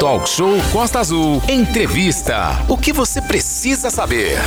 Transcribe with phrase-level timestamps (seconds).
[0.00, 1.42] Talk Show Costa Azul.
[1.46, 2.64] Entrevista.
[2.70, 4.38] O que você precisa saber?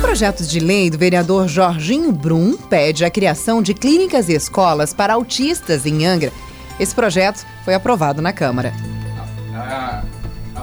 [0.00, 5.14] Projeto de lei do vereador Jorginho Brum pede a criação de clínicas e escolas para
[5.14, 6.32] autistas em Angra.
[6.78, 8.72] Esse projeto foi aprovado na Câmara.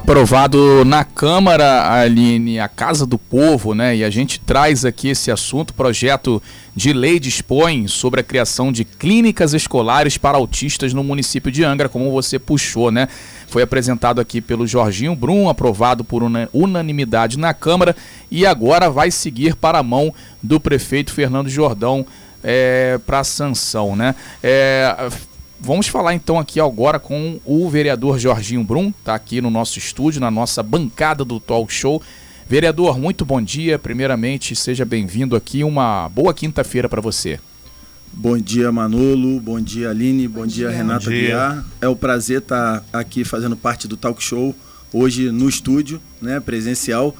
[0.07, 3.93] Aprovado na Câmara, Aline, a Casa do Povo, né?
[3.93, 5.73] E a gente traz aqui esse assunto.
[5.73, 6.41] Projeto
[6.73, 11.89] de lei dispõe sobre a criação de clínicas escolares para autistas no município de Angra,
[11.89, 13.09] como você puxou, né?
[13.49, 17.93] Foi apresentado aqui pelo Jorginho Brum, aprovado por unanimidade na Câmara
[18.31, 22.05] e agora vai seguir para a mão do prefeito Fernando Jordão
[22.41, 24.15] é, para sanção, né?
[24.41, 25.09] É,
[25.59, 30.21] Vamos falar então aqui agora com o vereador Jorginho Brum, está aqui no nosso estúdio,
[30.21, 32.01] na nossa bancada do Talk Show.
[32.47, 33.77] Vereador, muito bom dia.
[33.77, 35.63] Primeiramente, seja bem-vindo aqui.
[35.63, 37.39] Uma boa quinta-feira para você.
[38.13, 39.39] Bom dia, Manolo.
[39.41, 40.27] Bom dia, Aline.
[40.27, 41.65] Bom, bom dia, dia, Renata Guiar.
[41.81, 44.55] É um prazer estar tá aqui fazendo parte do Talk Show
[44.93, 47.15] hoje no estúdio, né, presencial.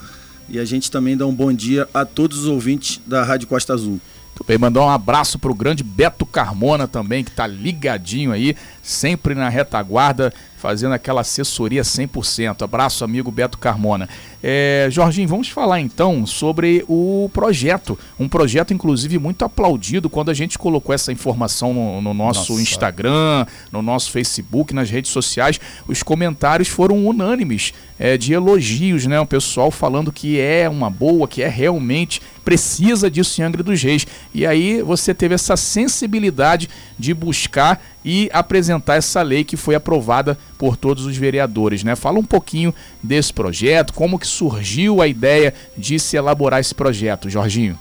[0.48, 3.74] E a gente também dá um bom dia a todos os ouvintes da Rádio Costa
[3.74, 4.00] Azul.
[4.38, 8.56] Muito bem, mandar um abraço para o grande Beto Carmona também, que está ligadinho aí,
[8.84, 12.62] sempre na retaguarda, fazendo aquela assessoria 100%.
[12.62, 14.08] Abraço, amigo Beto Carmona.
[14.42, 17.98] É, Jorginho, vamos falar então sobre o projeto.
[18.20, 22.62] Um projeto, inclusive, muito aplaudido quando a gente colocou essa informação no, no nosso Nossa.
[22.62, 25.60] Instagram, no nosso Facebook, nas redes sociais.
[25.88, 29.20] Os comentários foram unânimes é, de elogios, né?
[29.20, 33.82] O pessoal falando que é uma boa, que é realmente precisa disso em Angra dos
[33.84, 34.08] Reis.
[34.34, 40.38] E aí você teve essa sensibilidade de buscar e apresentar essa lei que foi aprovada
[40.58, 41.94] por todos os vereadores, né?
[41.94, 47.30] Fala um pouquinho desse projeto, como que surgiu a ideia de se elaborar esse projeto,
[47.30, 47.80] Jorginho.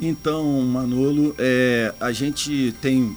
[0.00, 3.16] Então, Manolo, é, a gente tem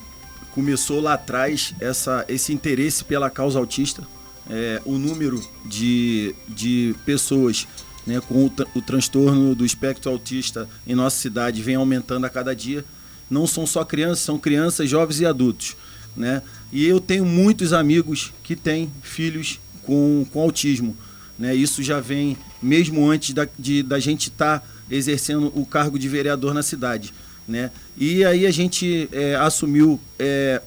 [0.58, 4.02] começou lá atrás essa, esse interesse pela causa autista.
[4.50, 7.67] É, o número de, de pessoas
[8.08, 12.56] né, com o, o transtorno do espectro autista em nossa cidade vem aumentando a cada
[12.56, 12.84] dia.
[13.30, 15.75] Não são só crianças, são crianças, jovens e adultos.
[16.16, 16.41] Né?
[16.72, 20.97] E eu tenho muitos amigos que têm filhos com, com autismo.
[21.38, 21.53] Né?
[21.53, 26.07] Isso já vem mesmo antes da, de, da gente estar tá exercendo o cargo de
[26.07, 27.13] vereador na cidade.
[27.47, 27.72] Né?
[27.95, 30.62] E aí a gente é, assumiu é,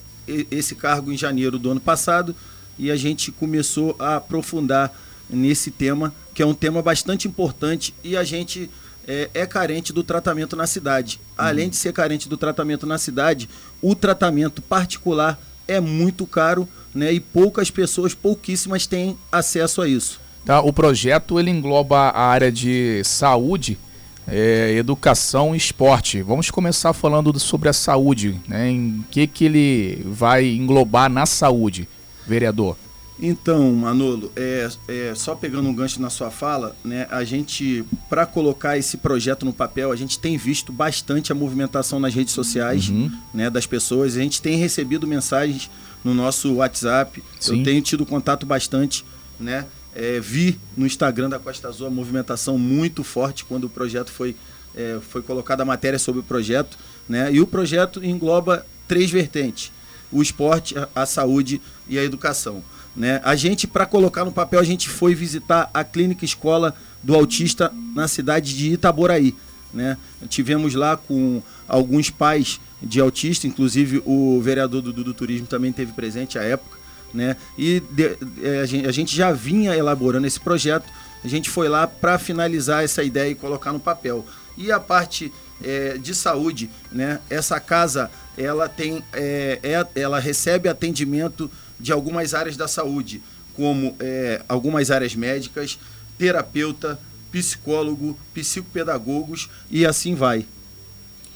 [0.50, 2.34] esse cargo em janeiro do ano passado
[2.78, 4.92] e a gente começou a aprofundar
[5.28, 8.70] nesse tema, que é um tema bastante importante e a gente
[9.06, 11.20] é, é carente do tratamento na cidade.
[11.22, 11.44] Uhum.
[11.46, 13.48] Além de ser carente do tratamento na cidade,
[13.82, 20.20] o tratamento particular é muito caro né, e poucas pessoas, pouquíssimas, têm acesso a isso.
[20.50, 23.78] Tá, o projeto ele engloba a área de saúde,
[24.26, 26.22] é, educação e esporte.
[26.22, 28.36] Vamos começar falando sobre a saúde.
[28.48, 31.88] Né, em que, que ele vai englobar na saúde,
[32.26, 32.76] vereador?
[33.20, 38.26] Então, Manolo, é, é, só pegando um gancho na sua fala, né, a gente, para
[38.26, 42.88] colocar esse projeto no papel, a gente tem visto bastante a movimentação nas redes sociais
[42.88, 43.08] uhum.
[43.32, 44.16] né, das pessoas.
[44.16, 45.70] A gente tem recebido mensagens
[46.02, 47.22] no nosso WhatsApp.
[47.38, 47.58] Sim.
[47.58, 49.04] Eu tenho tido contato bastante,
[49.38, 49.64] né?
[49.94, 54.36] É, vi no Instagram da Costa Azul a movimentação muito forte quando o projeto foi,
[54.74, 56.78] é, foi colocada a matéria sobre o projeto.
[57.08, 57.32] Né?
[57.32, 59.72] E o projeto engloba três vertentes:
[60.12, 62.62] o esporte, a, saúde e a educação.
[62.94, 63.20] Né?
[63.24, 67.72] A gente, para colocar no papel, a gente foi visitar a clínica escola do autista
[67.94, 69.34] na cidade de Itaboraí.
[69.72, 69.96] Né?
[70.28, 75.92] Tivemos lá com alguns pais de autista, inclusive o vereador do, do Turismo também teve
[75.92, 76.79] presente à época.
[77.12, 77.36] Né?
[77.58, 80.84] E de, é, a, gente, a gente já vinha elaborando esse projeto,
[81.22, 84.24] a gente foi lá para finalizar essa ideia e colocar no papel.
[84.56, 85.32] E a parte
[85.62, 87.20] é, de saúde, né?
[87.28, 93.22] essa casa ela, tem, é, é, ela recebe atendimento de algumas áreas da saúde,
[93.54, 95.78] como é, algumas áreas médicas,
[96.16, 96.98] terapeuta,
[97.30, 100.46] psicólogo, psicopedagogos e assim vai.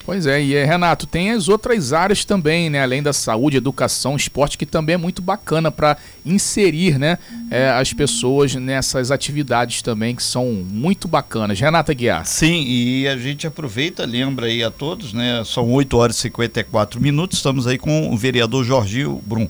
[0.05, 2.83] Pois é, e é, Renato, tem as outras áreas também, né?
[2.83, 7.19] Além da saúde, educação, esporte, que também é muito bacana para inserir, né?
[7.51, 11.59] É, as pessoas nessas atividades também que são muito bacanas.
[11.59, 12.27] Renata Guiar.
[12.27, 15.43] Sim, e a gente aproveita, lembra aí a todos, né?
[15.47, 19.49] São 8 horas e 54 minutos, estamos aí com o vereador Jorginho Brum.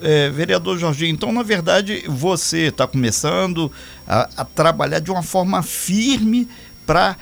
[0.00, 3.70] É, vereador Jorginho, então na verdade você está começando
[4.08, 6.48] a, a, trabalhar de uma forma firme
[6.86, 7.18] para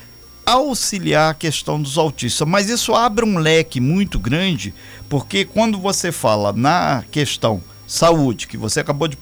[0.48, 4.72] auxiliar a questão dos autistas, mas isso abre um leque muito grande,
[5.08, 9.18] porque quando você fala na questão saúde, que você acabou de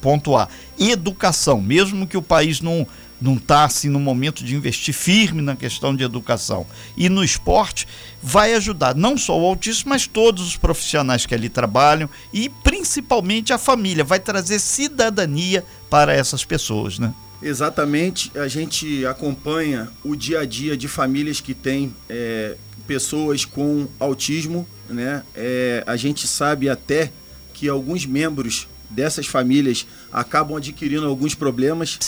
[0.00, 2.86] pontuar, educação, mesmo que o país não
[3.20, 7.86] não está assim no momento de investir firme na questão de educação e no esporte,
[8.22, 13.52] vai ajudar não só o autista, mas todos os profissionais que ali trabalham e principalmente
[13.52, 17.12] a família, vai trazer cidadania para essas pessoas, né?
[17.42, 22.56] Exatamente, a gente acompanha o dia a dia de famílias que têm é,
[22.86, 25.22] pessoas com autismo, né?
[25.34, 27.10] É, a gente sabe até
[27.54, 31.98] que alguns membros dessas famílias acabam adquirindo alguns problemas,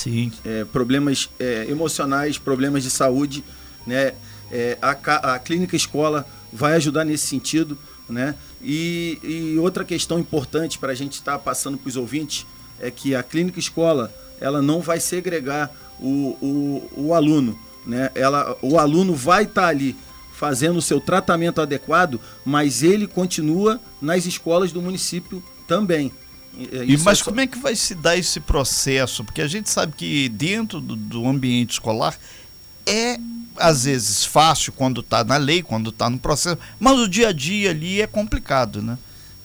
[0.45, 3.43] é, problemas é, emocionais, problemas de saúde,
[3.87, 4.13] né?
[4.51, 4.91] É, a,
[5.33, 7.75] a, clínica escola vai ajudar nesse sentido,
[8.07, 8.35] né?
[8.61, 12.45] E, e outra questão importante para a gente estar tá passando para os ouvintes
[12.79, 14.13] é que a clínica escola
[14.43, 17.57] ela não vai segregar o, o, o aluno,
[17.87, 18.11] né?
[18.13, 19.95] Ela, o aluno vai estar tá ali
[20.33, 26.11] fazendo o seu tratamento adequado, mas ele continua nas escolas do município também.
[26.57, 27.25] E, mas é só...
[27.25, 29.23] como é que vai se dar esse processo?
[29.23, 32.17] Porque a gente sabe que dentro do, do ambiente escolar
[32.85, 33.17] é
[33.55, 37.31] às vezes fácil quando está na lei, quando está no processo, mas o dia a
[37.31, 38.97] dia ali é complicado, né?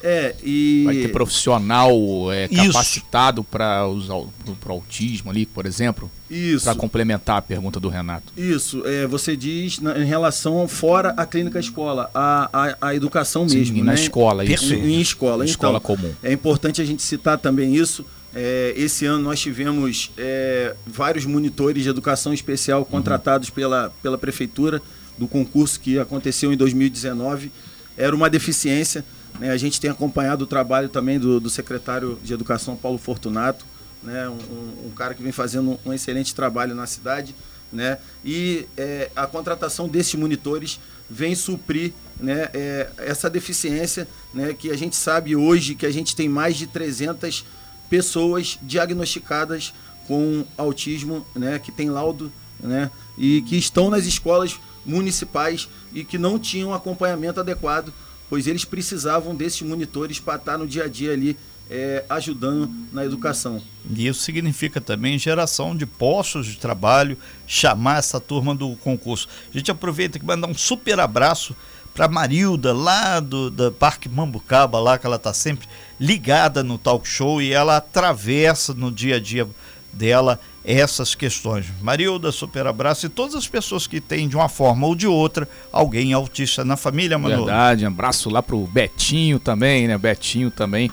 [0.02, 0.82] É, e.
[0.84, 1.92] Vai ter profissional
[2.32, 4.28] é, capacitado para o
[4.68, 6.10] autismo ali, por exemplo?
[6.30, 6.64] Isso.
[6.64, 8.32] Para complementar a pergunta do Renato.
[8.36, 8.86] Isso.
[8.86, 13.58] É, você diz na, em relação fora à clínica escola, a, a, a educação Sim,
[13.58, 13.78] mesmo.
[13.78, 13.94] na né?
[13.94, 14.74] escola, isso.
[14.74, 15.44] Em, em escola.
[15.44, 16.12] Em então, escola comum.
[16.22, 18.04] É importante a gente citar também isso.
[18.34, 23.54] É, esse ano nós tivemos é, vários monitores de educação especial contratados uhum.
[23.54, 24.82] pela, pela prefeitura
[25.16, 27.50] do concurso que aconteceu em 2019.
[27.96, 29.04] Era uma deficiência
[29.38, 29.50] né?
[29.50, 33.64] A gente tem acompanhado o trabalho também do, do secretário de Educação, Paulo Fortunato,
[34.02, 34.28] né?
[34.28, 37.34] um, um cara que vem fazendo um excelente trabalho na cidade.
[37.72, 37.98] Né?
[38.24, 44.76] E é, a contratação desses monitores vem suprir né, é, essa deficiência né, que a
[44.76, 47.44] gente sabe hoje que a gente tem mais de 300
[47.88, 49.72] pessoas diagnosticadas
[50.06, 56.18] com autismo, né, que tem laudo né, e que estão nas escolas municipais e que
[56.18, 57.92] não tinham acompanhamento adequado
[58.28, 61.36] pois eles precisavam desses monitores para estar no dia a dia ali
[61.70, 63.62] é, ajudando na educação.
[63.90, 67.16] E isso significa também geração de postos de trabalho,
[67.46, 69.28] chamar essa turma do concurso.
[69.52, 71.54] A gente aproveita que mandar um super abraço
[71.94, 77.06] para Marilda, lá do, do Parque Mambucaba, lá que ela está sempre ligada no talk
[77.08, 79.48] show e ela atravessa no dia a dia
[79.92, 81.66] dela essas questões.
[81.80, 85.48] Marilda, super abraço e todas as pessoas que têm de uma forma ou de outra
[85.72, 87.46] alguém autista na família, Manu.
[87.46, 89.96] Verdade, um abraço lá pro Betinho também, né?
[89.96, 90.90] Betinho também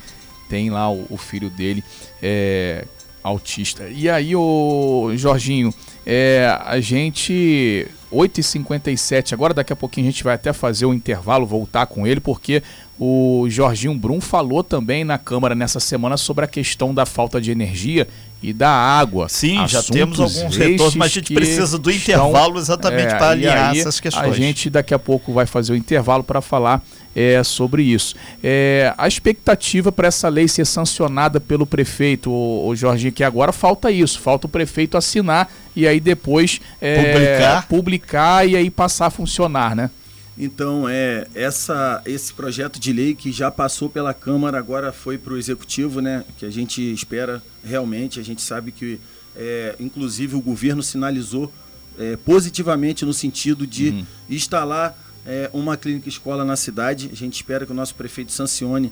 [0.49, 1.83] tem lá o, o filho dele
[2.23, 2.85] é,
[3.21, 3.89] autista.
[3.89, 5.73] E aí, o Jorginho,
[6.05, 11.45] é, a gente 8h57, agora daqui a pouquinho a gente vai até fazer o intervalo,
[11.45, 12.63] voltar com ele, porque
[12.97, 17.51] o Jorginho Brum falou também na Câmara nessa semana sobre a questão da falta de
[17.51, 18.07] energia
[18.49, 19.27] e da água.
[19.27, 23.71] Sim, já temos alguns retornos, mas a gente precisa do intervalo exatamente é, para alinhar
[23.71, 24.31] aí, essas questões.
[24.31, 26.83] A gente daqui a pouco vai fazer o intervalo para falar
[27.15, 28.15] é, sobre isso.
[28.43, 33.51] É, a expectativa para essa lei ser sancionada pelo prefeito, o, o Jorginho, que agora
[33.51, 37.67] falta isso, falta o prefeito assinar e aí depois é, publicar.
[37.67, 39.89] publicar e aí passar a funcionar, né?
[40.37, 45.33] Então, é, essa, esse projeto de lei que já passou pela Câmara, agora foi para
[45.33, 46.25] o Executivo, né?
[46.37, 48.99] Que a gente espera realmente, a gente sabe que,
[49.35, 51.51] é, inclusive, o governo sinalizou
[51.97, 54.05] é, positivamente no sentido de uhum.
[54.29, 57.09] instalar é, uma clínica escola na cidade.
[57.13, 58.91] A gente espera que o nosso prefeito sancione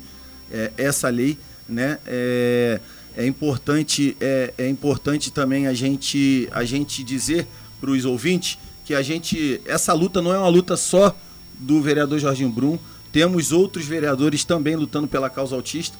[0.49, 1.37] é, essa lei,
[1.67, 1.99] né?
[2.07, 2.79] É,
[3.15, 7.47] é importante, é, é importante também a gente, a gente dizer
[7.79, 11.15] para os ouvintes que a gente essa luta não é uma luta só
[11.63, 12.77] do vereador Jorginho Brum.
[13.11, 15.97] Temos outros vereadores também lutando pela causa autista.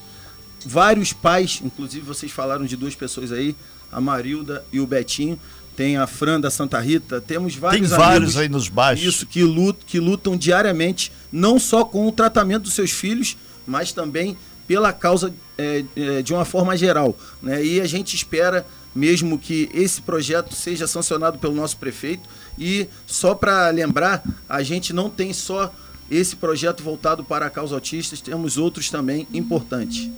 [0.65, 3.55] Vários pais, inclusive vocês falaram de duas pessoas aí,
[3.91, 5.39] a Marilda e o Betinho.
[5.75, 9.05] Tem a Fran da Santa Rita, temos vários Tem vários aí nos baixos.
[9.05, 13.91] Isso, que lutam, que lutam diariamente, não só com o tratamento dos seus filhos, mas
[13.91, 17.17] também pela causa é, é, de uma forma geral.
[17.41, 17.65] Né?
[17.65, 18.65] E a gente espera
[18.96, 22.29] mesmo que esse projeto seja sancionado pelo nosso prefeito.
[22.57, 25.74] E só para lembrar, a gente não tem só
[26.10, 30.10] esse projeto voltado para a causa autistas, temos outros também importantes.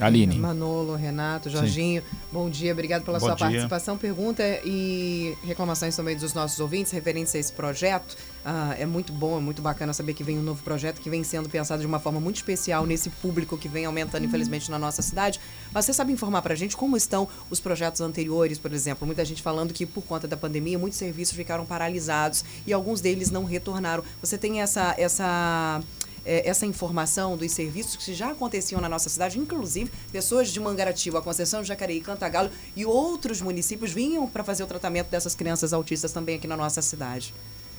[0.00, 0.38] Aline.
[0.38, 2.16] Manolo, Renato, Jorginho, Sim.
[2.32, 3.46] bom dia, obrigado pela bom sua dia.
[3.46, 3.98] participação.
[3.98, 8.16] Pergunta e reclamações também dos nossos ouvintes referentes a esse projeto.
[8.44, 11.22] Ah, é muito bom, é muito bacana saber que vem um novo projeto que vem
[11.22, 15.02] sendo pensado de uma forma muito especial nesse público que vem aumentando, infelizmente, na nossa
[15.02, 15.38] cidade.
[15.72, 19.06] Mas você sabe informar pra gente como estão os projetos anteriores, por exemplo?
[19.06, 23.30] Muita gente falando que por conta da pandemia, muitos serviços ficaram paralisados e alguns deles
[23.30, 24.02] não retornaram.
[24.20, 24.94] Você tem essa.
[24.96, 25.82] essa
[26.24, 31.22] é, essa informação dos serviços que já aconteciam na nossa cidade, inclusive pessoas de Mangaratiba,
[31.22, 36.36] Conceição, Jacareí, Cantagalo e outros municípios vinham para fazer o tratamento dessas crianças autistas também
[36.36, 37.34] aqui na nossa cidade.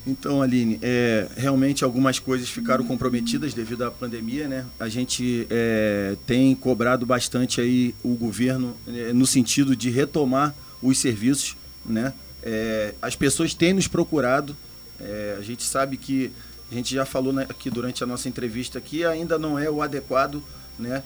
[0.05, 4.65] Então, Aline, é, realmente algumas coisas ficaram comprometidas devido à pandemia, né?
[4.79, 10.97] A gente é, tem cobrado bastante aí o governo é, no sentido de retomar os
[10.97, 11.55] serviços,
[11.85, 12.13] né?
[12.41, 14.57] É, as pessoas têm nos procurado,
[14.99, 16.31] é, a gente sabe que
[16.71, 19.81] a gente já falou né, aqui durante a nossa entrevista que ainda não é o
[19.81, 20.41] adequado,
[20.79, 21.03] né?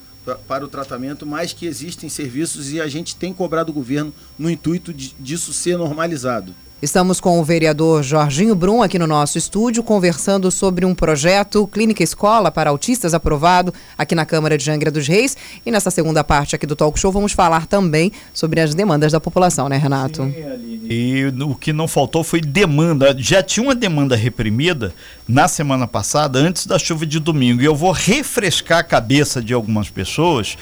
[0.47, 4.49] para o tratamento, mas que existem serviços e a gente tem cobrado o governo no
[4.49, 6.55] intuito de, disso ser normalizado.
[6.81, 12.03] Estamos com o vereador Jorginho Brum aqui no nosso estúdio, conversando sobre um projeto Clínica
[12.03, 15.37] Escola para Autistas aprovado aqui na Câmara de Angra dos Reis.
[15.65, 19.21] E nessa segunda parte aqui do Talk Show vamos falar também sobre as demandas da
[19.21, 20.23] população, né, Renato?
[20.23, 20.33] Sim,
[20.89, 23.15] e o que não faltou foi demanda.
[23.17, 24.93] Já tinha uma demanda reprimida
[25.25, 27.61] na semana passada, antes da chuva de domingo.
[27.61, 30.57] E eu vou refrescar a cabeça de algumas pessoas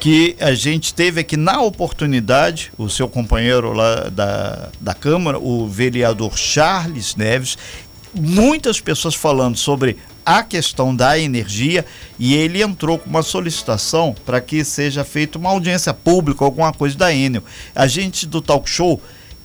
[0.00, 5.66] que a gente teve aqui na oportunidade, o seu companheiro lá da, da Câmara, o
[5.66, 7.56] vereador Charles Neves,
[8.14, 11.84] muitas pessoas falando sobre a questão da energia
[12.18, 16.96] e ele entrou com uma solicitação para que seja feita uma audiência pública, alguma coisa
[16.96, 17.42] da Enel.
[17.74, 19.00] A gente do Talk Show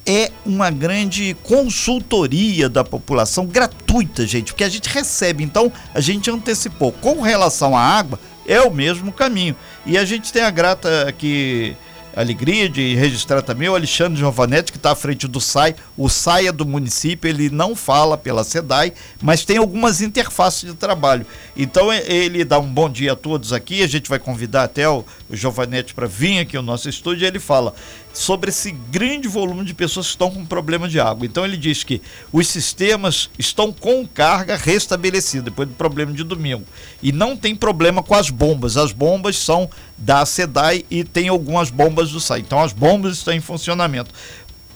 [0.05, 6.31] é uma grande consultoria da população gratuita, gente, porque a gente recebe, então a gente
[6.31, 6.91] antecipou.
[6.91, 9.55] Com relação à água, é o mesmo caminho.
[9.85, 11.77] E a gente tem a grata aqui
[12.15, 15.75] alegria de registrar também o Alexandre Giovanetti, que está à frente do SAI.
[15.95, 20.75] O SAI é do município, ele não fala pela SEDAI, mas tem algumas interfaces de
[20.75, 21.25] trabalho.
[21.55, 25.05] Então ele dá um bom dia a todos aqui, a gente vai convidar até o,
[25.31, 27.73] Giovanetti para vir aqui ao nosso estúdio e ele fala
[28.13, 31.25] sobre esse grande volume de pessoas que estão com problema de água.
[31.25, 32.01] Então ele diz que
[32.31, 36.65] os sistemas estão com carga restabelecida depois do problema de domingo.
[37.01, 38.77] E não tem problema com as bombas.
[38.77, 42.39] As bombas são da SEDAI e tem algumas bombas do SAI.
[42.39, 44.13] Então as bombas estão em funcionamento.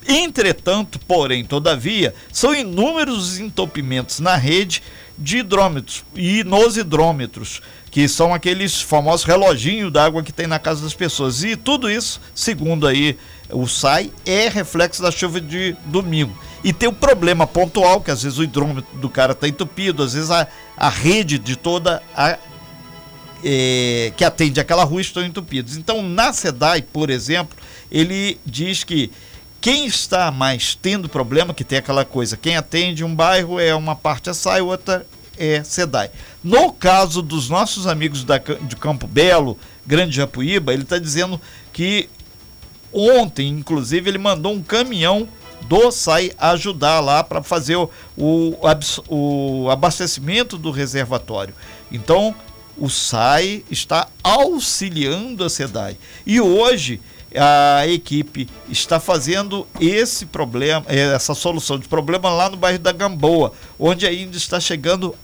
[0.07, 4.83] Entretanto, porém, todavia, são inúmeros os entopimentos na rede
[5.17, 7.61] de hidrômetros e nos hidrômetros
[7.93, 11.43] que são aqueles famosos reloginhos d'água que tem na casa das pessoas.
[11.43, 13.15] E tudo isso, segundo aí
[13.51, 16.35] o SAI, é reflexo da chuva de domingo.
[16.63, 20.13] E tem o problema pontual, que às vezes o hidrômetro do cara está entupido, às
[20.13, 22.39] vezes a, a rede de toda a
[23.43, 25.77] é, que atende aquela rua estão entupidos.
[25.77, 27.55] Então, na SEDAI, por exemplo,
[27.91, 29.11] ele diz que
[29.61, 33.95] quem está mais tendo problema, que tem aquela coisa, quem atende um bairro é uma
[33.95, 35.05] parte a SAI, outra
[35.37, 36.11] é SEDAI.
[36.43, 41.39] No caso dos nossos amigos da, de Campo Belo, Grande Japuíba, ele está dizendo
[41.71, 42.09] que
[42.91, 45.27] ontem, inclusive, ele mandou um caminhão
[45.67, 48.55] do SAI ajudar lá para fazer o, o,
[49.07, 51.53] o abastecimento do reservatório.
[51.91, 52.35] Então,
[52.77, 55.97] o SAI está auxiliando a SEDAI.
[56.25, 56.99] E hoje
[57.35, 63.53] a equipe está fazendo esse problema, essa solução de problema lá no bairro da Gamboa,
[63.79, 65.15] onde ainda está chegando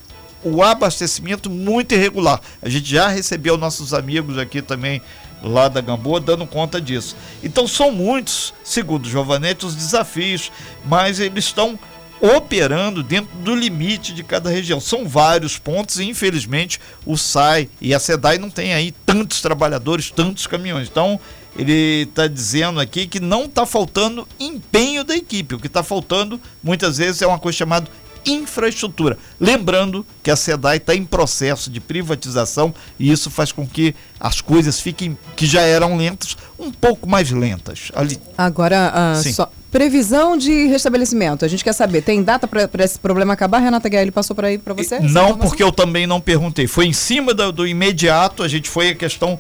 [0.43, 2.39] o abastecimento muito irregular.
[2.61, 5.01] A gente já recebeu nossos amigos aqui também
[5.41, 7.15] lá da Gamboa dando conta disso.
[7.43, 10.51] Então são muitos, segundo o Giovanetti, os desafios,
[10.85, 11.79] mas eles estão
[12.21, 14.79] operando dentro do limite de cada região.
[14.79, 20.11] São vários pontos e infelizmente o SAI e a SEDAI não tem aí tantos trabalhadores,
[20.11, 20.89] tantos caminhões.
[20.89, 21.19] Então
[21.57, 25.55] ele está dizendo aqui que não está faltando empenho da equipe.
[25.55, 27.89] O que está faltando muitas vezes é uma coisa chamada
[28.25, 29.17] infraestrutura.
[29.39, 34.41] Lembrando que a SEDAI está em processo de privatização e isso faz com que as
[34.41, 37.91] coisas fiquem, que já eram lentas, um pouco mais lentas.
[37.95, 38.19] Ali...
[38.37, 41.45] Agora, uh, só, previsão de restabelecimento.
[41.45, 43.59] A gente quer saber, tem data para esse problema acabar?
[43.59, 44.99] Renata Guerra, passou para aí para você?
[44.99, 46.67] Não, porque eu também não perguntei.
[46.67, 49.39] Foi em cima do, do imediato, a gente foi a questão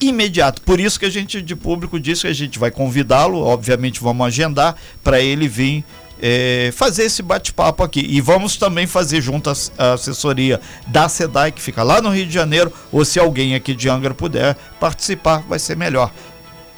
[0.00, 0.60] imediata.
[0.64, 4.26] Por isso que a gente de público disse que a gente vai convidá-lo, obviamente vamos
[4.26, 5.84] agendar para ele vir
[6.20, 8.04] é, fazer esse bate-papo aqui.
[8.08, 12.32] E vamos também fazer junto a assessoria da SEDAI, que fica lá no Rio de
[12.32, 16.12] Janeiro, ou se alguém aqui de Angra puder participar, vai ser melhor.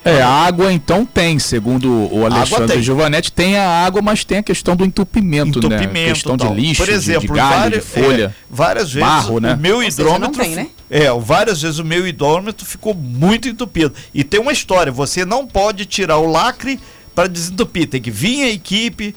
[0.02, 2.82] É, a água então tem, segundo o Alexandre tem.
[2.82, 5.76] Giovanetti, tem a água, mas tem a questão do entupimento, né?
[5.76, 6.04] entupimento né?
[6.04, 6.54] A questão tal.
[6.54, 8.25] de lixo, Por exemplo, de, de galho, várias, de folha.
[8.25, 9.52] É, várias vezes barro, né?
[9.52, 10.42] o meu hidrômetro.
[10.42, 10.68] Tem, né?
[10.88, 13.92] É, várias vezes o meu hidrômetro ficou muito entupido.
[14.14, 16.80] E tem uma história: você não pode tirar o lacre
[17.14, 19.14] para desentupir, tem que vir a equipe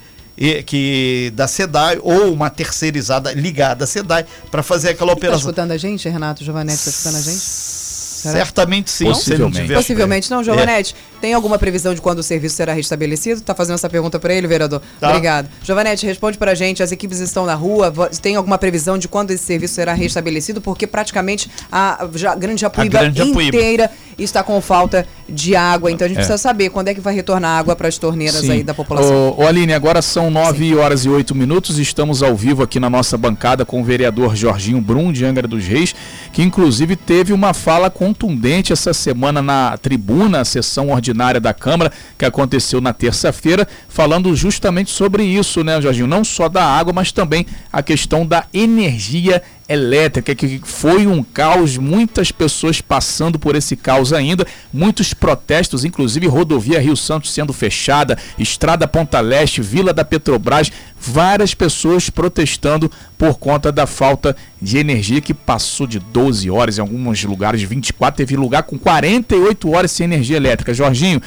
[0.66, 5.40] que da SEDAI ou uma terceirizada ligada à SEDAI para fazer aquela tá operação.
[5.40, 7.84] Está escutando a gente, Renato Giovanetti, está escutando a gente?
[8.32, 9.06] Certamente sim.
[9.06, 9.68] Possivelmente.
[9.68, 10.96] Não Possivelmente não, Giovanete.
[11.18, 11.20] É.
[11.20, 13.40] Tem alguma previsão de quando o serviço será restabelecido?
[13.40, 14.82] Está fazendo essa pergunta para ele, vereador?
[15.00, 15.10] Tá.
[15.10, 15.50] Obrigado.
[15.62, 16.82] Giovanete, responde para a gente.
[16.82, 17.92] As equipes estão na rua.
[18.22, 20.62] Tem alguma previsão de quando esse serviço será restabelecido?
[20.62, 25.92] Porque praticamente a, a Grande Japuíba a grande inteira está com falta de água.
[25.92, 26.20] Então a gente é.
[26.20, 28.52] precisa saber quando é que vai retornar água para as torneiras Sim.
[28.52, 29.30] aí da população.
[29.38, 30.76] Ô, ô, Aline, agora são 9 Sim.
[30.76, 31.78] horas e 8 minutos.
[31.78, 35.66] Estamos ao vivo aqui na nossa bancada com o vereador Jorginho Brum, de Angra dos
[35.66, 35.96] Reis,
[36.32, 41.92] que inclusive teve uma fala contundente essa semana na tribuna, a sessão ordinária da Câmara,
[42.18, 46.08] que aconteceu na terça-feira, falando justamente sobre isso, né, Jorginho?
[46.08, 51.78] Não só da água, mas também a questão da energia elétrica, que foi um caos,
[51.78, 58.18] muitas pessoas passando por esse caos ainda, muitos protestos, inclusive rodovia Rio Santos sendo fechada,
[58.38, 65.22] Estrada Ponta Leste, Vila da Petrobras, várias pessoas protestando por conta da falta de energia
[65.22, 70.06] que passou de 12 horas, em alguns lugares 24, teve lugar com 48 horas sem
[70.06, 70.74] energia elétrica.
[70.74, 71.22] Jorginho,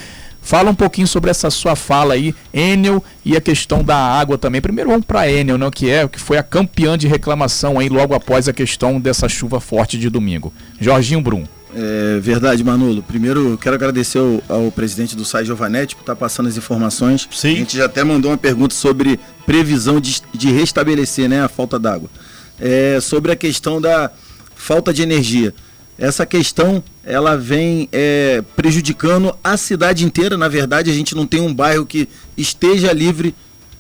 [0.47, 4.61] Fala um pouquinho sobre essa sua fala aí, Enel, e a questão da água também.
[4.61, 8.15] Primeiro vamos para Enel, né, que é que foi a campeã de reclamação aí logo
[8.15, 10.55] após a questão dessa chuva forte de domingo.
[10.81, 11.43] Jorginho Brum.
[11.75, 13.03] É verdade, Manolo.
[13.03, 17.29] Primeiro, quero agradecer ao, ao presidente do SAI Giovanetti por estar passando as informações.
[17.33, 17.55] Sim.
[17.55, 21.77] A gente já até mandou uma pergunta sobre previsão de, de restabelecer né, a falta
[21.77, 22.09] d'água.
[22.61, 24.13] É, sobre a questão da
[24.55, 25.53] falta de energia
[25.99, 30.37] essa questão ela vem é, prejudicando a cidade inteira.
[30.37, 33.35] Na verdade, a gente não tem um bairro que esteja livre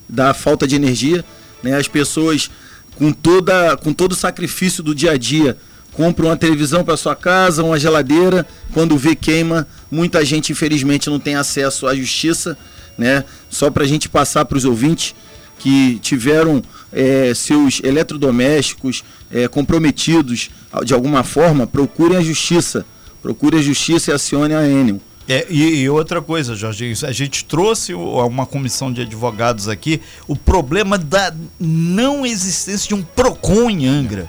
[0.08, 1.24] da falta de energia.
[1.62, 1.76] Né?
[1.76, 2.50] As pessoas,
[2.96, 5.58] com, toda, com todo o sacrifício do dia a dia,
[5.92, 8.46] compram uma televisão para sua casa, uma geladeira.
[8.72, 12.56] Quando vê queima, muita gente, infelizmente, não tem acesso à justiça.
[12.96, 13.24] Né?
[13.50, 15.14] Só para a gente passar para os ouvintes
[15.58, 20.50] que tiveram é, seus eletrodomésticos é, comprometidos
[20.84, 22.84] de alguma forma, procurem a justiça.
[23.22, 25.00] Procure a justiça e acione a Enel.
[25.28, 30.36] É, e, e, outra coisa, Jorginho, a gente trouxe uma comissão de advogados aqui, o
[30.36, 34.28] problema da não existência de um PROCON em Angra.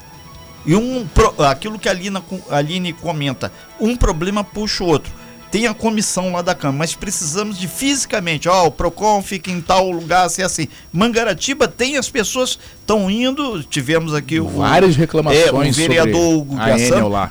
[0.66, 1.08] E um,
[1.48, 5.14] aquilo que a a Aline comenta, um problema puxa o outro
[5.52, 9.62] tem a comissão lá da Câmara, mas precisamos de fisicamente, ó, o PROCON fica em
[9.62, 10.68] tal lugar, assim, assim.
[10.92, 16.56] Mangaratiba tem as pessoas estão indo, tivemos aqui o, várias reclamações é, o vereador Hugo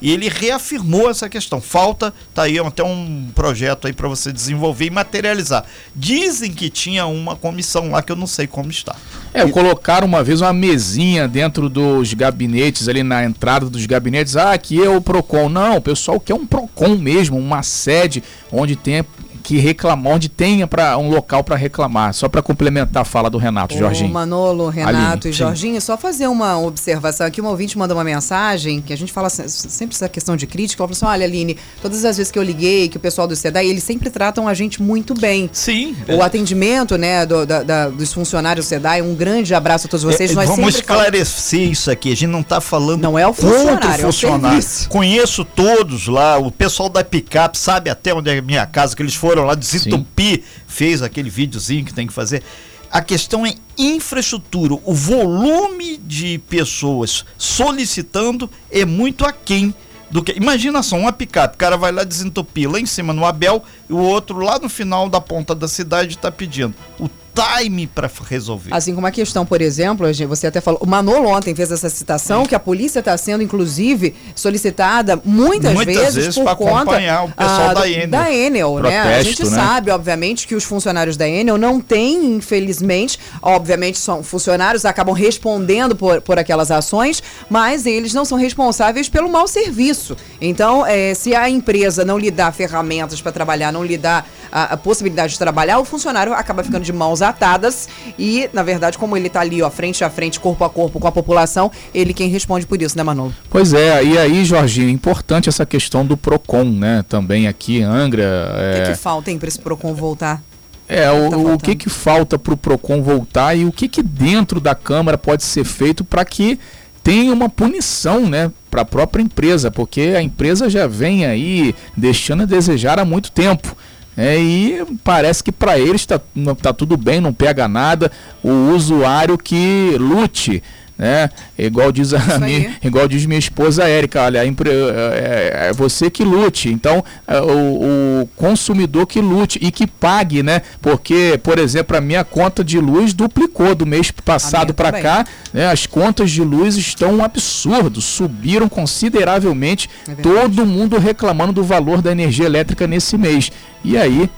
[0.02, 1.62] e ele reafirmou essa questão.
[1.62, 5.64] Falta, tá aí até um projeto aí para você desenvolver e materializar.
[5.94, 8.94] Dizem que tinha uma comissão lá que eu não sei como está.
[9.32, 14.36] É, colocaram uma vez uma mesinha dentro dos gabinetes, ali na entrada dos gabinetes.
[14.36, 15.48] Ah, aqui é o PROCON.
[15.48, 19.04] Não, o pessoal quer um PROCON mesmo, uma sede onde tem
[19.46, 22.12] que reclamar, onde tenha para um local para reclamar.
[22.12, 24.12] Só para complementar a fala do Renato, Ô, Jorginho.
[24.12, 25.86] Manolo, Renato Aline, e Jorginho, sim.
[25.86, 27.40] só fazer uma observação aqui.
[27.40, 30.82] Um ouvinte mandou uma mensagem que a gente fala sempre essa questão de crítica.
[30.82, 33.36] Ela falou assim: olha, Aline, todas as vezes que eu liguei, que o pessoal do
[33.36, 35.48] SEDAI, eles sempre tratam a gente muito bem.
[35.52, 35.94] Sim.
[36.08, 36.22] O é.
[36.22, 40.32] atendimento, né, do, da, da, dos funcionários do SEDAI, um grande abraço a todos vocês.
[40.32, 41.70] É, vamos esclarecer fal...
[41.70, 42.10] isso aqui.
[42.10, 44.58] A gente não está falando não é o funcionário, o funcionário.
[44.58, 48.66] É o Conheço todos lá, o pessoal da Picap sabe até onde é a minha
[48.66, 50.44] casa, que eles foram lá desentupir, Sim.
[50.66, 52.42] fez aquele videozinho que tem que fazer.
[52.90, 54.74] A questão é infraestrutura.
[54.84, 59.74] O volume de pessoas solicitando é muito aquém
[60.10, 60.32] do que.
[60.32, 63.92] Imagina só, uma picape, o cara vai lá desentupir lá em cima no Abel e
[63.92, 66.74] o outro lá no final da ponta da cidade está pedindo.
[66.98, 68.74] O time para resolver.
[68.74, 72.46] Assim como a questão, por exemplo, você até falou, o Manolo ontem fez essa citação
[72.46, 77.28] que a polícia está sendo, inclusive, solicitada muitas, muitas vezes, vezes por conta acompanhar o
[77.30, 78.08] pessoal a, da Enel.
[78.08, 79.14] Da Enel, Protesto, né?
[79.16, 79.50] A gente né?
[79.50, 85.94] sabe, obviamente, que os funcionários da Enel não têm, infelizmente, obviamente são funcionários, acabam respondendo
[85.94, 90.16] por, por aquelas ações, mas eles não são responsáveis pelo mau serviço.
[90.40, 94.74] Então, é, se a empresa não lhe dá ferramentas para trabalhar, não lhe dá a,
[94.74, 99.16] a possibilidade de trabalhar, o funcionário acaba ficando de mãos atadas e, na verdade, como
[99.16, 102.28] ele está ali, ó, frente a frente, corpo a corpo com a população, ele quem
[102.28, 103.34] responde por isso, né, Manolo?
[103.50, 108.22] Pois é, e aí, Jorginho, importante essa questão do PROCON, né, também aqui em Angra.
[108.22, 108.70] É...
[108.70, 110.42] O que, que falta, hein, para esse PROCON voltar?
[110.88, 114.02] É, o, tá o que que falta para o PROCON voltar e o que que
[114.02, 116.60] dentro da Câmara pode ser feito para que
[117.02, 122.42] tenha uma punição, né, para a própria empresa, porque a empresa já vem aí deixando
[122.42, 123.76] a desejar há muito tempo.
[124.16, 126.20] É, e parece que para eles está
[126.62, 128.10] tá tudo bem, não pega nada.
[128.42, 130.62] O usuário que lute
[130.98, 131.28] né?
[131.58, 136.24] Igual diz a minha, igual diz minha esposa Érica, olha, é, é, é, você que
[136.24, 136.70] lute.
[136.70, 140.62] Então, é, o, o, consumidor que lute e que pague, né?
[140.80, 145.70] Porque, por exemplo, a minha conta de luz duplicou do mês passado para cá, né?
[145.70, 149.90] As contas de luz estão um absurdo, subiram consideravelmente.
[150.08, 153.50] É todo mundo reclamando do valor da energia elétrica nesse mês.
[153.84, 154.30] E aí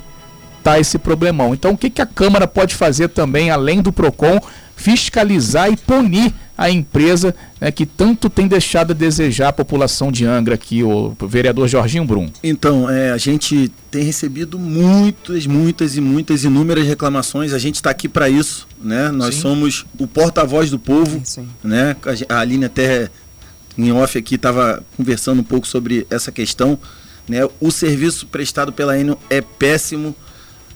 [0.63, 1.55] tá esse problemão.
[1.55, 4.41] Então, o que, que a Câmara pode fazer também, além do PROCON,
[4.79, 10.25] fiscalizar e punir a empresa né, que tanto tem deixado a desejar a população de
[10.25, 12.31] Angra aqui, o vereador Jorginho Brum?
[12.43, 17.53] Então, é, a gente tem recebido muitas, muitas e muitas inúmeras reclamações.
[17.53, 19.11] A gente está aqui para isso, né?
[19.11, 19.43] Nós sim.
[19.43, 21.49] somos o porta-voz do povo, sim.
[21.63, 21.97] né?
[22.29, 23.11] A Aline até
[23.77, 26.79] em off aqui estava conversando um pouco sobre essa questão,
[27.29, 27.41] né?
[27.61, 30.15] O serviço prestado pela Enel é péssimo.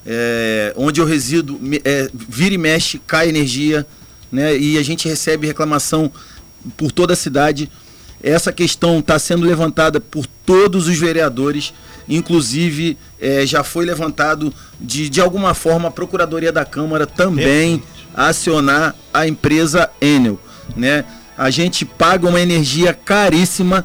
[0.05, 3.87] É, onde eu resido, é, vira e mexe, cai energia,
[4.31, 4.57] né?
[4.57, 6.11] E a gente recebe reclamação
[6.77, 7.71] por toda a cidade.
[8.23, 11.75] Essa questão está sendo levantada por todos os vereadores,
[12.09, 17.83] inclusive é, já foi levantado de, de alguma forma a Procuradoria da Câmara também
[18.15, 20.39] acionar a empresa Enel.
[20.77, 21.05] Né?
[21.37, 23.85] A gente paga uma energia caríssima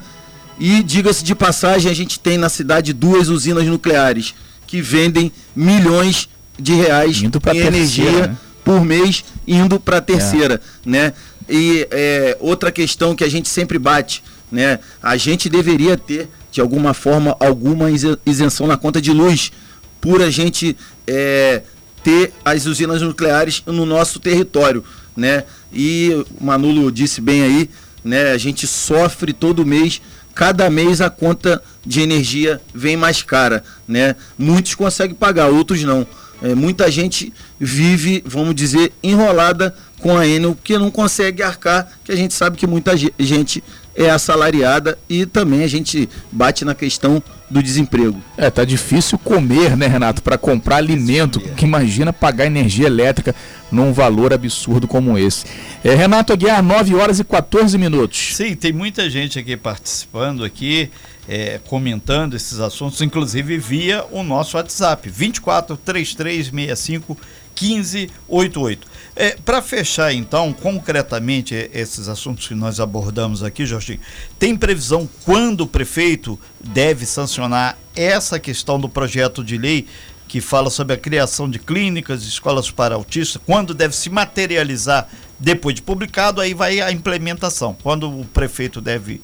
[0.60, 4.34] e, diga-se de passagem, a gente tem na cidade duas usinas nucleares
[4.68, 8.28] que vendem milhões de reais em energia.
[8.28, 8.38] Né?
[8.68, 10.90] por mês indo para a terceira, é.
[10.90, 11.14] né?
[11.48, 14.80] E é, outra questão que a gente sempre bate, né?
[15.02, 17.88] A gente deveria ter, de alguma forma, alguma
[18.26, 19.54] isenção na conta de luz,
[20.02, 20.76] por a gente
[21.08, 21.62] é,
[22.04, 24.84] ter as usinas nucleares no nosso território,
[25.16, 25.46] né?
[25.72, 27.70] E o Manulo disse bem aí,
[28.04, 28.32] né?
[28.32, 30.02] A gente sofre todo mês
[30.38, 34.16] cada mês a conta de energia vem mais cara, né?
[34.38, 36.06] Muitos conseguem pagar, outros não.
[36.44, 42.12] É, muita gente vive, vamos dizer, enrolada com a Enel, porque não consegue arcar, que
[42.12, 43.64] a gente sabe que muita gente
[43.96, 48.22] é assalariada e também a gente bate na questão do desemprego.
[48.38, 53.34] É, tá difícil comer, né, Renato, para comprar alimento, que imagina pagar energia elétrica
[53.72, 55.46] num valor absurdo como esse.
[55.84, 58.36] É, Renato Aguiar, 9 horas e 14 minutos.
[58.36, 60.90] Sim, tem muita gente aqui participando aqui
[61.28, 67.18] é, comentando esses assuntos, inclusive via o nosso WhatsApp, 24 3365
[67.60, 68.88] 1588.
[69.20, 74.00] É, Para fechar, então, concretamente esses assuntos que nós abordamos aqui, Jorginho,
[74.38, 79.88] tem previsão quando o prefeito deve sancionar essa questão do projeto de lei
[80.28, 85.08] que fala sobre a criação de clínicas, escolas para autistas, quando deve se materializar
[85.40, 87.76] depois de publicado, aí vai a implementação.
[87.82, 89.20] Quando o prefeito deve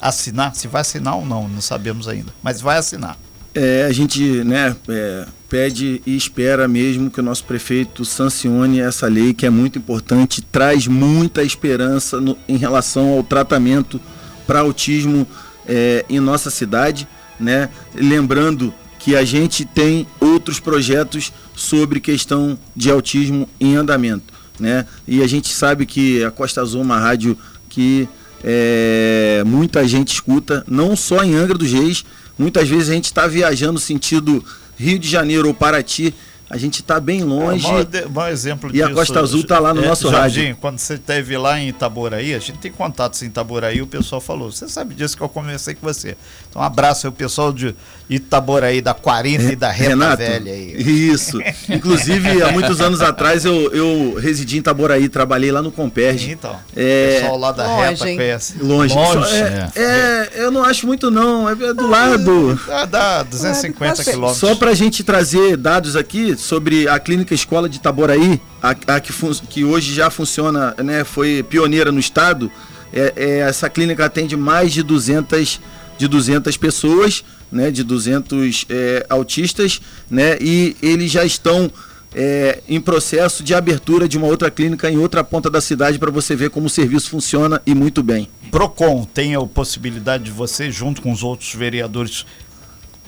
[0.00, 3.18] assinar, se vai assinar ou não, não sabemos ainda, mas vai assinar.
[3.54, 9.06] É, a gente né, é, pede e espera mesmo que o nosso prefeito sancione essa
[9.06, 14.00] lei que é muito importante, traz muita esperança no, em relação ao tratamento
[14.46, 15.26] para autismo
[15.66, 17.06] é, em nossa cidade.
[17.38, 17.68] Né?
[17.94, 24.34] Lembrando que a gente tem outros projetos sobre questão de autismo em andamento.
[24.58, 24.86] Né?
[25.06, 28.08] E a gente sabe que a Costa Azul é uma rádio que
[28.42, 32.04] é, muita gente escuta, não só em Angra dos Reis,
[32.38, 34.44] muitas vezes a gente está viajando sentido
[34.78, 36.14] Rio de Janeiro ou Paraty
[36.48, 37.66] a gente está bem longe.
[37.66, 40.40] É, o maior, exemplo e disso, a Costa Azul está lá no é, nosso Jardim,
[40.40, 40.56] rádio.
[40.60, 44.52] Quando você esteve lá em Itaboraí, a gente tem contatos em Itaboraí, o pessoal falou:
[44.52, 46.16] Você sabe disso que eu conversei com você.
[46.48, 47.74] Então, um abraço aí, o pessoal de
[48.08, 50.76] Itaboraí, da 40 é, e da Reta Renato, Velha aí.
[51.10, 51.40] Isso.
[51.68, 56.30] Inclusive, há muitos anos atrás eu, eu residi em Itaboraí, trabalhei lá no Comperge.
[56.30, 58.16] Então, é, o pessoal lá da longe, Reta hein?
[58.16, 58.54] conhece.
[58.60, 58.94] Longe.
[58.94, 61.50] longe é, é, é, eu não acho muito, não.
[61.50, 62.60] É do lado.
[62.68, 64.38] Dá, dá 250 quilômetros.
[64.38, 69.00] Só para a gente trazer dados aqui sobre a clínica escola de Itaboraí, a, a
[69.00, 69.12] que,
[69.48, 72.50] que, hoje já funciona, né, foi pioneira no estado.
[72.92, 75.60] É, é, essa clínica atende mais de 200,
[75.98, 81.70] de 200 pessoas, né, de 200 é, autistas, né, e eles já estão
[82.14, 86.10] é, em processo de abertura de uma outra clínica em outra ponta da cidade para
[86.10, 88.28] você ver como o serviço funciona e muito bem.
[88.50, 92.24] Procon tem a possibilidade de você, junto com os outros vereadores,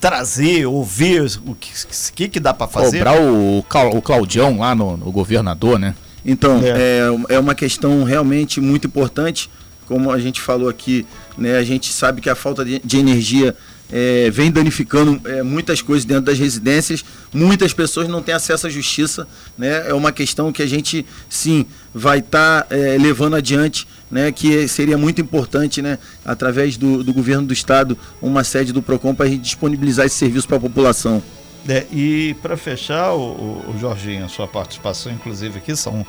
[0.00, 1.70] trazer, ouvir o que,
[2.14, 2.98] que, que dá para fazer?
[2.98, 5.94] Cobrar o, o Claudião lá no, no governador, né?
[6.24, 6.68] Então, é.
[6.68, 7.34] é.
[7.36, 9.50] É, uma questão realmente muito importante.
[9.86, 11.06] Como a gente falou aqui,
[11.36, 13.56] né, a gente sabe que a falta de, de energia
[13.90, 17.04] é, vem danificando é, muitas coisas dentro das residências.
[17.32, 19.26] Muitas pessoas não têm acesso à justiça.
[19.56, 19.88] Né?
[19.88, 24.30] É uma questão que a gente, sim, vai estar tá, é, levando adiante, né?
[24.30, 25.98] que seria muito importante, né?
[26.24, 30.16] através do, do governo do estado, uma sede do PROCON para a gente disponibilizar esse
[30.16, 31.22] serviço para a população.
[31.66, 36.06] É, e para fechar, o, o, Jorginho, a sua participação, inclusive aqui, são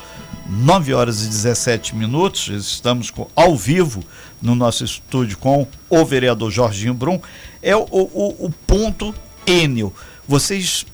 [0.48, 2.48] 9 horas e 17 minutos.
[2.48, 4.02] Estamos com, ao vivo
[4.40, 7.20] no nosso estúdio com o vereador Jorginho Brum.
[7.62, 9.14] É o, o, o ponto
[9.46, 9.92] Enio.
[10.26, 10.86] Vocês,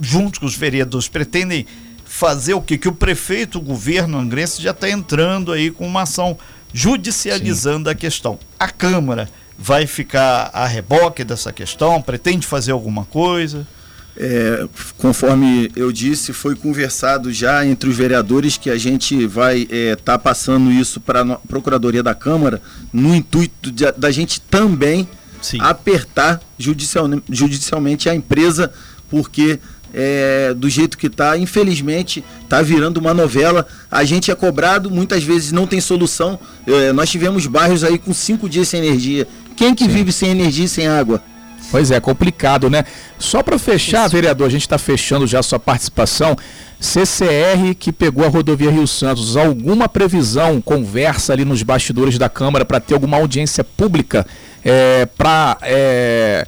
[0.00, 1.66] junto com os vereadores, pretendem
[2.04, 2.78] fazer o quê?
[2.78, 6.38] Que o prefeito, o governo angrense já está entrando aí com uma ação
[6.72, 7.92] judicializando Sim.
[7.92, 8.38] a questão.
[8.58, 12.02] A Câmara vai ficar a reboque dessa questão?
[12.02, 13.66] Pretende fazer alguma coisa?
[14.16, 19.74] É, conforme eu disse, foi conversado já entre os vereadores que a gente vai estar
[19.76, 25.08] é, tá passando isso para a Procuradoria da Câmara, no intuito de, da gente também
[25.42, 25.58] Sim.
[25.60, 28.72] apertar judicial, judicialmente a empresa,
[29.10, 29.58] porque
[29.92, 33.66] é, do jeito que está, infelizmente, está virando uma novela.
[33.90, 36.38] A gente é cobrado, muitas vezes não tem solução.
[36.66, 39.26] É, nós tivemos bairros aí com cinco dias sem energia.
[39.56, 39.90] Quem que Sim.
[39.90, 41.22] vive sem energia e sem água?
[41.74, 42.84] Pois é, complicado, né?
[43.18, 44.14] Só para fechar, Isso.
[44.14, 46.36] vereador, a gente está fechando já a sua participação.
[46.78, 52.64] CCR que pegou a rodovia Rio Santos, alguma previsão, conversa ali nos bastidores da Câmara
[52.64, 54.24] para ter alguma audiência pública
[54.64, 55.58] é, para.
[55.62, 56.46] É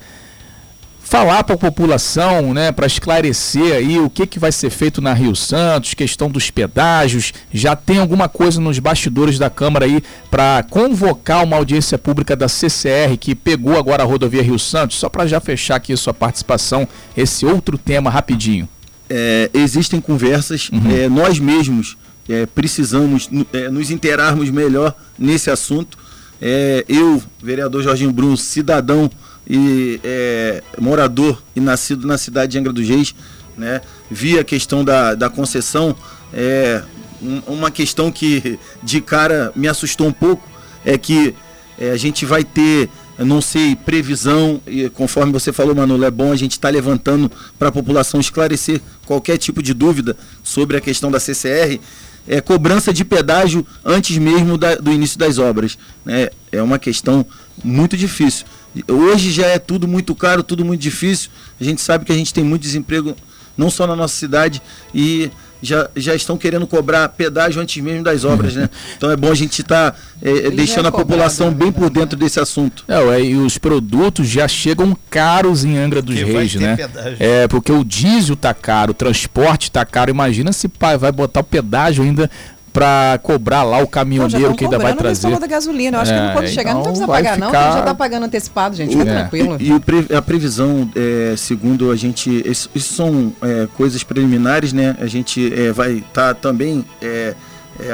[1.07, 5.12] falar para a população, né, para esclarecer aí o que, que vai ser feito na
[5.14, 7.33] Rio Santos, questão dos pedágios.
[7.53, 12.49] Já tem alguma coisa nos bastidores da Câmara aí para convocar uma audiência pública da
[12.49, 16.12] CCR que pegou agora a rodovia Rio Santos, só para já fechar aqui a sua
[16.12, 18.69] participação, esse outro tema rapidinho.
[19.09, 20.90] É, existem conversas, uhum.
[20.90, 21.97] é, nós mesmos
[22.29, 25.97] é, precisamos é, nos interarmos melhor nesse assunto.
[26.42, 29.09] É, eu, vereador Jorginho Bruno, cidadão
[29.49, 33.15] e é, morador e nascido na cidade de Angra dos Reis,
[33.57, 33.81] né?
[34.11, 35.95] Vi a questão da, da concessão,
[36.33, 36.83] é,
[37.23, 40.47] um, uma questão que de cara me assustou um pouco,
[40.85, 41.35] é que
[41.79, 46.33] é, a gente vai ter, não sei, previsão, e conforme você falou, Manolo, é bom
[46.33, 50.81] a gente estar tá levantando para a população esclarecer qualquer tipo de dúvida sobre a
[50.81, 51.81] questão da CCR,
[52.29, 55.79] é, cobrança de pedágio antes mesmo da, do início das obras.
[56.05, 56.29] Né?
[56.51, 57.25] É uma questão
[57.63, 58.47] muito difícil.
[58.89, 61.31] Hoje já é tudo muito caro, tudo muito difícil.
[61.61, 63.17] A gente sabe que a gente tem muito desemprego,
[63.57, 64.61] não só na nossa cidade,
[64.95, 65.31] e
[65.62, 68.69] já, já estão querendo cobrar pedágio antes mesmo das obras, né?
[68.97, 72.17] Então é bom a gente estar tá, é, deixando é a população bem por dentro
[72.17, 72.85] desse assunto.
[72.89, 76.77] É, e os produtos já chegam caros em Angra dos porque Reis, né?
[76.77, 77.17] Pedágio.
[77.19, 80.11] É, porque o diesel tá caro, o transporte tá caro.
[80.11, 82.31] Imagina se pai vai botar o pedágio ainda
[82.77, 85.31] para cobrar lá o caminhoneiro que ainda vai trazer.
[85.31, 85.97] Não, da gasolina.
[85.97, 87.47] Eu acho é, que quando chegar então não precisa pagar, ficar...
[87.47, 88.95] não, porque já está pagando antecipado, gente.
[88.95, 89.15] Fica é.
[89.21, 89.57] tranquilo.
[89.59, 89.71] E,
[90.12, 94.95] e, a previsão, é, segundo a gente, isso, isso são é, coisas preliminares, né?
[95.01, 97.35] A gente é, vai estar tá também é,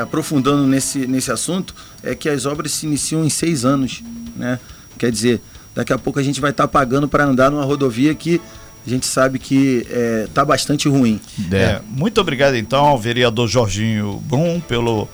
[0.01, 4.03] aprofundando nesse, nesse assunto, é que as obras se iniciam em seis anos,
[4.35, 4.59] né?
[4.99, 5.40] Quer dizer,
[5.77, 8.40] daqui a pouco a gente vai estar tá pagando para andar numa rodovia que
[8.87, 11.21] a gente sabe que está é, tá bastante ruim.
[11.51, 11.57] É.
[11.57, 15.09] é, muito obrigado então ao vereador Jorginho Brum pelo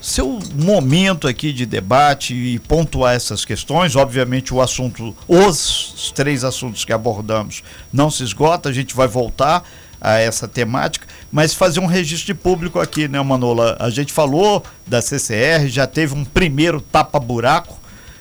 [0.00, 3.96] seu momento aqui de debate e pontuar essas questões.
[3.96, 9.64] Obviamente o assunto, os três assuntos que abordamos não se esgota, a gente vai voltar
[10.00, 13.76] a essa temática, mas fazer um registro de público aqui, né, Manola?
[13.80, 17.80] A gente falou da CCR, já teve um primeiro tapa-buraco,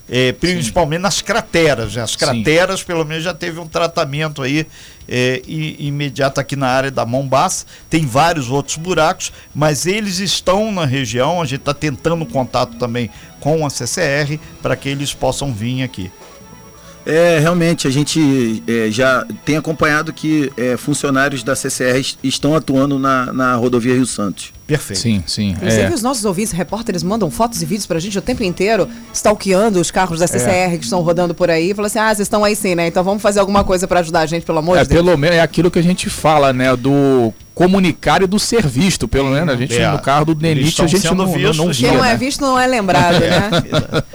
[0.09, 1.03] é, principalmente Sim.
[1.03, 1.95] nas crateras.
[1.95, 2.01] Né?
[2.01, 2.85] As crateras, Sim.
[2.85, 4.67] pelo menos, já teve um tratamento aí
[5.07, 7.65] é, imediato aqui na área da Mombaça.
[7.89, 11.41] Tem vários outros buracos, mas eles estão na região.
[11.41, 16.11] A gente está tentando contato também com a CCR para que eles possam vir aqui.
[17.05, 22.97] É, realmente, a gente é, já tem acompanhado que é, funcionários da CCR estão atuando
[22.97, 24.54] na, na rodovia Rio Santos.
[24.67, 24.99] Perfeito.
[24.99, 25.49] Sim, sim.
[25.49, 25.93] Inclusive, é.
[25.93, 29.91] os nossos ouvintes, repórteres, mandam fotos e vídeos pra gente o tempo inteiro, stalkeando os
[29.91, 30.77] carros da CCR é.
[30.77, 31.73] que estão rodando por aí.
[31.73, 32.87] Falam assim: ah, vocês estão aí sim, né?
[32.87, 35.03] Então vamos fazer alguma coisa para ajudar a gente, pelo amor é, de Deus.
[35.03, 36.75] Pelo menos é aquilo que a gente fala, né?
[36.75, 39.07] Do comunicar e do ser visto.
[39.07, 39.89] Pelo menos a gente é.
[39.89, 41.89] no carro do Denite a gente não, vistos, não, não via.
[41.89, 42.17] Quem não é né?
[42.17, 43.29] visto não é lembrado, é.
[43.29, 43.49] né?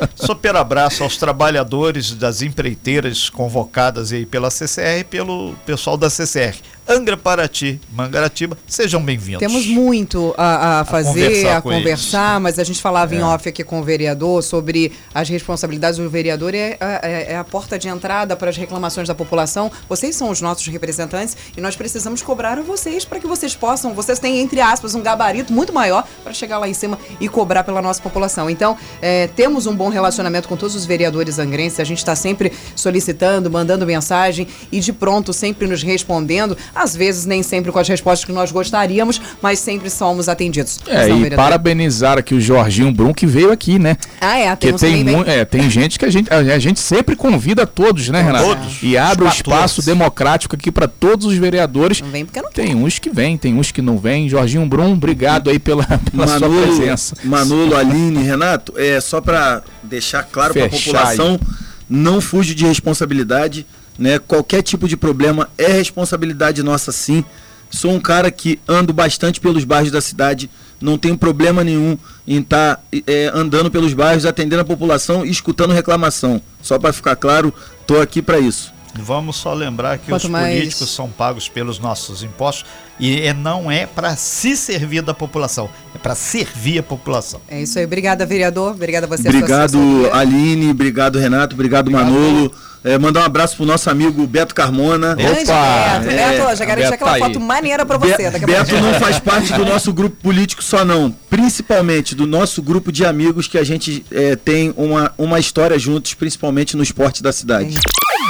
[0.15, 6.57] Super abraço aos trabalhadores das empreiteiras convocadas aí pela CCR e pelo pessoal da CCR.
[6.91, 9.39] Angra Paraty, Mangaratiba, sejam bem-vindos.
[9.39, 13.19] Temos muito a, a fazer, a conversar, a conversar mas a gente falava é.
[13.19, 17.45] em off aqui com o vereador sobre as responsabilidades do vereador é, é, é, a
[17.45, 19.71] porta de entrada para as reclamações da população.
[19.89, 23.95] Vocês são os nossos representantes e nós precisamos cobrar a vocês para que vocês possam,
[23.95, 27.63] vocês têm, entre aspas, um gabarito muito maior para chegar lá em cima e cobrar
[27.63, 28.51] pela nossa população.
[28.51, 32.53] Então, é, temos um bom relacionamento com todos os vereadores angrenses, a gente está sempre
[32.75, 37.87] solicitando, mandando mensagem e de pronto sempre nos respondendo Às vezes nem sempre com as
[37.87, 40.79] respostas que nós gostaríamos, mas sempre somos atendidos.
[40.87, 41.45] É, Não, e vereador.
[41.45, 43.99] parabenizar aqui o Jorginho Brum que veio aqui, né?
[44.19, 48.09] Ah, é, tem, tem, é, tem gente que a gente, a gente sempre convida todos,
[48.09, 48.45] né, Renato?
[48.47, 48.83] Todos.
[48.83, 52.01] E abre o um espaço democrático aqui para todos os vereadores.
[52.01, 54.27] Não vem porque não Tem uns que vêm, tem uns que não vêm.
[54.27, 57.15] Jorginho Brum, obrigado aí pela, pela Manolo, sua presença.
[57.23, 61.57] Manolo, Aline, Renato, é só para deixar claro para a população, aí.
[61.89, 63.67] não fuge de responsabilidade,
[64.01, 64.19] né?
[64.19, 67.23] Qualquer tipo de problema é responsabilidade nossa sim.
[67.69, 72.41] Sou um cara que ando bastante pelos bairros da cidade, não tenho problema nenhum em
[72.41, 76.41] estar tá, é, andando pelos bairros, atendendo a população e escutando reclamação.
[76.63, 78.73] Só para ficar claro, estou aqui para isso.
[78.95, 80.59] Vamos só lembrar que Quanto os mais...
[80.59, 82.65] políticos são pagos pelos nossos impostos
[83.01, 87.41] e é, não é para se servir da população, é para servir a população.
[87.49, 87.85] É isso aí.
[87.85, 88.73] Obrigada, vereador.
[88.73, 89.29] Obrigada a você.
[89.29, 89.79] Obrigado,
[90.13, 90.71] Aline.
[90.71, 91.55] Obrigado, Renato.
[91.55, 92.13] Obrigado, obrigado.
[92.13, 92.53] Manolo.
[92.83, 95.13] É, mandar um abraço pro nosso amigo Beto Carmona.
[95.13, 95.99] Opa!
[95.99, 98.31] Beto, é, Beto, já quero deixar aquela tá foto maneira para você.
[98.31, 102.91] Be Beto não faz parte do nosso grupo político só não, principalmente do nosso grupo
[102.91, 107.33] de amigos que a gente é, tem uma, uma história juntos, principalmente no esporte da
[107.33, 107.79] cidade.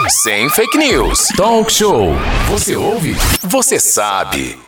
[0.09, 1.29] Sem fake news.
[1.37, 2.15] Talk show.
[2.49, 3.17] Você ouve?
[3.43, 4.59] Você sabe.